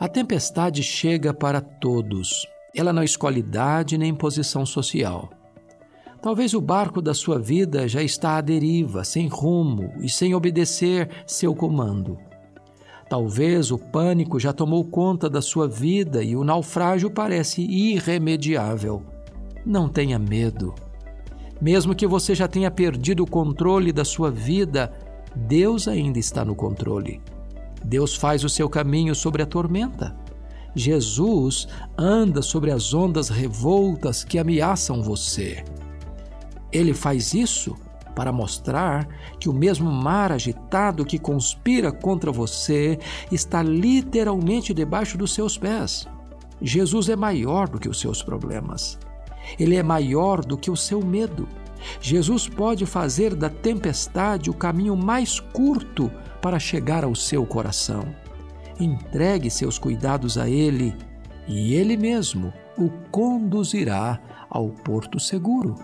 A 0.00 0.06
tempestade 0.06 0.80
chega 0.80 1.34
para 1.34 1.60
todos. 1.60 2.46
Ela 2.72 2.92
não 2.92 3.02
escolhe 3.02 3.40
idade 3.40 3.98
nem 3.98 4.14
posição 4.14 4.64
social. 4.64 5.28
Talvez 6.22 6.54
o 6.54 6.60
barco 6.60 7.02
da 7.02 7.12
sua 7.12 7.36
vida 7.40 7.88
já 7.88 8.00
está 8.00 8.36
à 8.36 8.40
deriva, 8.40 9.02
sem 9.02 9.26
rumo 9.26 9.92
e 10.00 10.08
sem 10.08 10.36
obedecer 10.36 11.08
seu 11.26 11.52
comando. 11.52 12.16
Talvez 13.10 13.72
o 13.72 13.78
pânico 13.78 14.38
já 14.38 14.52
tomou 14.52 14.84
conta 14.84 15.28
da 15.28 15.42
sua 15.42 15.66
vida 15.66 16.22
e 16.22 16.36
o 16.36 16.44
naufrágio 16.44 17.10
parece 17.10 17.62
irremediável. 17.62 19.02
Não 19.66 19.88
tenha 19.88 20.16
medo. 20.16 20.76
Mesmo 21.60 21.92
que 21.92 22.06
você 22.06 22.36
já 22.36 22.46
tenha 22.46 22.70
perdido 22.70 23.24
o 23.24 23.30
controle 23.30 23.92
da 23.92 24.04
sua 24.04 24.30
vida, 24.30 24.92
Deus 25.34 25.88
ainda 25.88 26.20
está 26.20 26.44
no 26.44 26.54
controle. 26.54 27.20
Deus 27.88 28.14
faz 28.14 28.44
o 28.44 28.50
seu 28.50 28.68
caminho 28.68 29.14
sobre 29.14 29.42
a 29.42 29.46
tormenta. 29.46 30.14
Jesus 30.74 31.66
anda 31.96 32.42
sobre 32.42 32.70
as 32.70 32.92
ondas 32.92 33.30
revoltas 33.30 34.22
que 34.22 34.38
ameaçam 34.38 35.02
você. 35.02 35.64
Ele 36.70 36.92
faz 36.92 37.32
isso 37.32 37.74
para 38.14 38.30
mostrar 38.30 39.08
que 39.40 39.48
o 39.48 39.54
mesmo 39.54 39.90
mar 39.90 40.30
agitado 40.30 41.02
que 41.02 41.18
conspira 41.18 41.90
contra 41.90 42.30
você 42.30 42.98
está 43.32 43.62
literalmente 43.62 44.74
debaixo 44.74 45.16
dos 45.16 45.32
seus 45.32 45.56
pés. 45.56 46.06
Jesus 46.60 47.08
é 47.08 47.16
maior 47.16 47.70
do 47.70 47.78
que 47.78 47.88
os 47.88 47.98
seus 47.98 48.22
problemas. 48.22 48.98
Ele 49.58 49.76
é 49.76 49.82
maior 49.82 50.44
do 50.44 50.58
que 50.58 50.70
o 50.70 50.76
seu 50.76 51.02
medo. 51.02 51.48
Jesus 52.02 52.46
pode 52.46 52.84
fazer 52.84 53.34
da 53.34 53.48
tempestade 53.48 54.50
o 54.50 54.54
caminho 54.54 54.94
mais 54.94 55.40
curto 55.40 56.12
para 56.40 56.58
chegar 56.58 57.04
ao 57.04 57.14
seu 57.14 57.44
coração. 57.46 58.04
Entregue 58.78 59.50
seus 59.50 59.78
cuidados 59.78 60.38
a 60.38 60.48
Ele 60.48 60.94
e 61.46 61.74
Ele 61.74 61.96
mesmo 61.96 62.52
o 62.76 62.90
conduzirá 63.10 64.20
ao 64.48 64.68
porto 64.68 65.18
seguro. 65.18 65.74